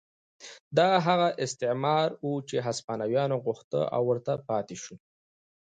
[0.77, 4.99] دا هغه استعمار و چې هسپانویانو غوښت او ورته پاتې شول.